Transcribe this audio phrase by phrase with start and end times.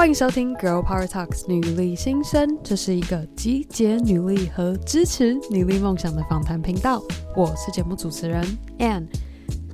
[0.00, 7.02] 欢迎收听《Girl Power Talks》女力新生，这是一个集结女力和支持女力梦想的访谈频道。
[7.36, 8.42] 我是节目主持人
[8.78, 9.06] Ann，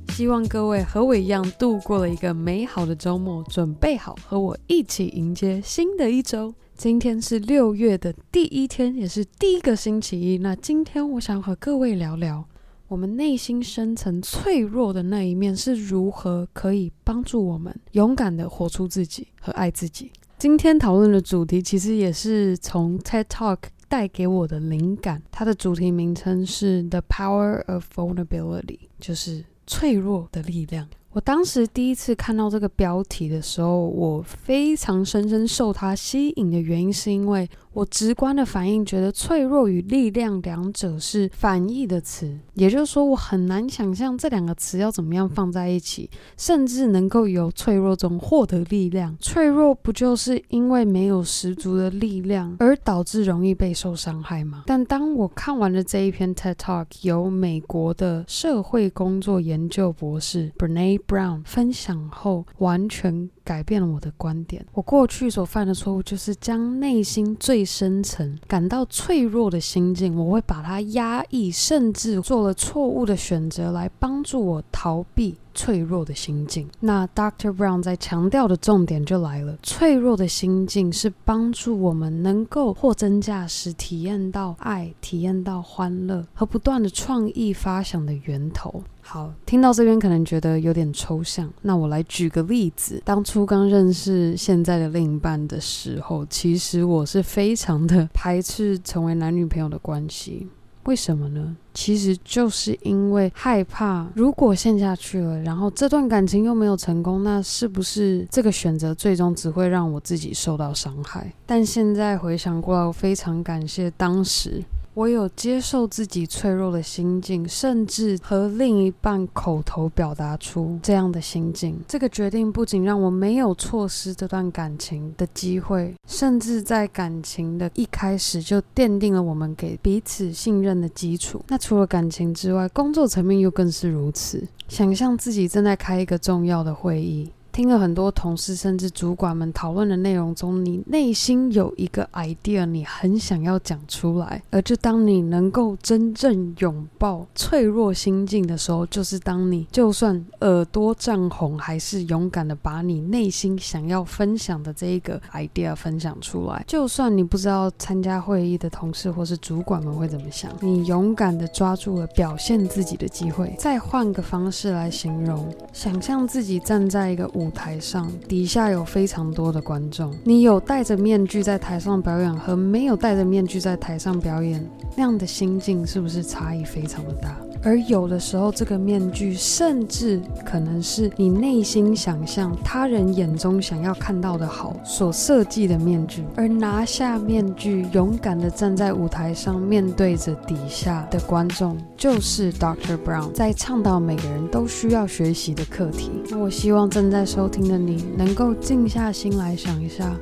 [0.09, 6.53] 希望各位和我一样度过了一个美好的周末，准备好和我一起迎接新的一周。
[6.75, 10.39] 今天是六月的第一天，也是第一个星期一。
[10.39, 12.43] 那今天我想和各位聊聊。
[12.89, 20.09] 我们内心深层脆弱的那一面是如何可以帮助我们勇敢地活出自己和爱自己？
[20.37, 23.57] 今天讨论的主题其实也是从 TED Talk
[23.89, 30.87] 带给我的灵感，它的主题名称是 The Power of Vulnerability，就是脆弱的力量。
[31.11, 49.15] 我当时第一次看到这个标题的时候，我非常深深受它吸引的原因，是因为我直观的反应觉得脆弱与力量两者是反义的词，也就是说，我很难想象这两个词要怎么样放在一起，甚至能够由脆弱中获得力量。
[49.19, 54.63] 脆弱不就是因为没有十足的力量而导致容易被受伤害吗？
[54.65, 64.65] 但当我看完了这一篇 TED Talk，由美国的社会工作研究博士 Brene Brown 分享后，完全改变了我的观点。
[64.73, 76.67] 我过去所犯的错误就是将内心最深层感到脆弱的心境，我会把它压抑，甚至做了错误的选择来帮助我逃避脆弱的心境。
[76.81, 88.83] 那 Doctor Brown 在强调的重点就来了：脆弱的心境是帮助我们能够货真价实体验到爱、体验到欢乐和不断的创意发想的源头。
[89.09, 93.01] 好，听到这边可能觉得有点抽象，那我来举个例子。
[93.05, 100.49] 当初刚认识现在的另一半的时候，其实我是非常的排斥成为男女朋友的关系。
[100.83, 101.55] 为什么呢？
[101.73, 111.31] 其实就是因为害怕，如果陷下去了，然后这段感情又没有成功，那是不是这个选择最终只会让我自己受到伤害？
[111.45, 114.61] 但现在回想过来，我非常感谢当时。
[114.97, 121.79] 我有接受自己脆弱的心境，甚至和另一半口头表达出这样的心境。
[121.87, 131.45] 这个决定不仅让我没有错失这段感情的机会，甚至在感情的一开始就奠定了我们给彼此信任的基础。
[131.47, 134.47] 那除了感情之外，工作层面又更是如此。
[134.67, 137.29] 想象自己正在开一个重要的会议。
[137.57, 144.43] 听了很多同事甚至主管们讨论的内容中，你内心有一个 idea，你很想要讲出来。
[144.51, 156.63] 而就当你能够真正拥抱脆弱心境的时候，就是当你就算耳朵涨红，还是勇敢的把你内心想要分享的这一个 idea 分享出来。
[156.67, 163.55] 就算你不知道参加会议的同事或是主管们会怎么想，你勇敢的抓住了表现自己的机会。
[163.57, 167.46] 再换个方式来形容，想象自己站在一个舞。
[167.47, 174.61] 舞台上底下有非常多的观众，你有戴着面具在台上表演和没有戴着面具在台上表演，
[174.97, 177.37] 那样的心境是不是差异非常的大？
[177.67, 186.23] 而有的时候，这个面具甚至可能是你内心想象他人眼中想要看到的好所设计的面具。
[186.33, 192.97] 而拿下面具，勇敢地站在舞台上，面对着底下的观众，就是 Dr.
[193.05, 196.09] Brown 在倡导每个人都需要学习的课题。
[196.29, 200.15] 那我希望正在收听的你能够静下心来想一下。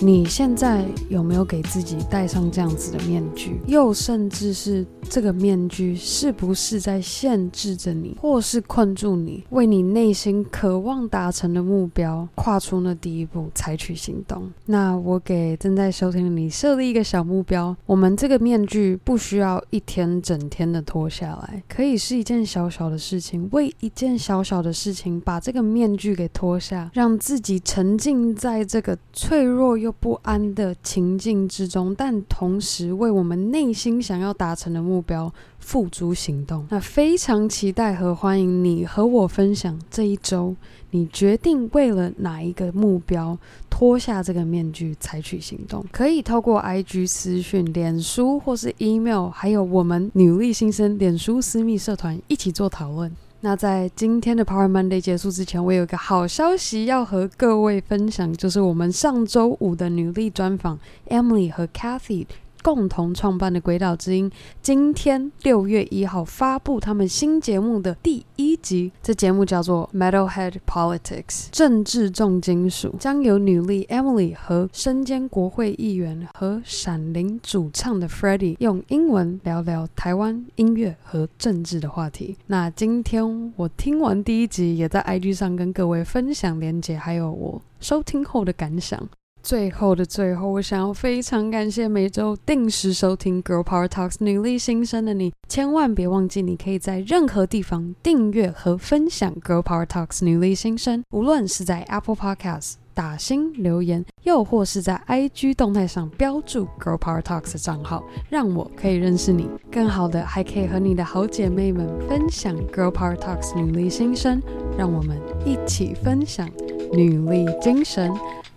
[0.00, 3.60] 你现在有没有给自己戴上这样子的面具？
[3.66, 14.50] 又甚至是这个面具是不是在限制着你，或是困住你，为你内心渴望达成的目标跨出那第一步，采取行动？
[14.66, 36.66] 那我给正在收听的你设立一个小目标：我们这个面具不需要一天整天的脱下来，可以是一件小小的事情，为一件小小的事情把这个面具给脱下，让自己沉浸在这个脆弱又不安的情境之中，但同时为我们内心想要达成的目标付诸行动。
[36.70, 40.56] 那非常期待和欢迎你和我分享这一周，
[40.90, 43.38] 你决定为了哪一个目标
[43.68, 45.84] 脱下这个面具，采取行动。
[45.92, 53.14] 可以透过 IG 私讯、脸书或是 email，还有我们女力新生脸书私密社团一起做讨论。
[53.44, 60.78] 那在今天的 Power Monday 结束之前，我有一个好消息要和各位分享，就是我们上周五的女力专访
[61.10, 62.24] Emily 和 Cathy。
[62.64, 64.30] 共同创办的鬼岛之音，
[64.62, 68.90] 今天六月一号发布他们新节目的第一集。
[69.02, 82.38] 这节目叫做 Metalhead Politics，政治重金属，将由女力 Emily 和身兼国会议员和闪灵主唱的 Freddie 用英文聊聊台湾音乐和政治的话题。
[82.46, 89.06] 那今天我听完第一集，也在 IG 上跟各位分享连结，还有我收听后的感想。
[89.44, 107.20] 最后的最后，我想要非常感谢每周定时收听 Girl Power Talks 女力新生的你，千万别忘记，你可以在任何地方订阅和分享 Girl Power Talks 女力新生，无论是在 Apple Podcast 打新留言，又或是在 IG 动态上标注 Girl Power
[107.20, 109.50] Talks 的账号，让我可以认识你。
[109.70, 114.42] 更好的，还可以和你的好姐妹们分享 Girl Power Talks 女力新生，
[114.78, 116.48] 让我们一起分享
[116.94, 118.10] 女力精神。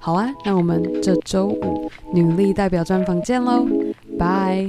[0.08, 3.68] 好啊，那我们这周五女力代表专访见喽，
[4.18, 4.66] 拜。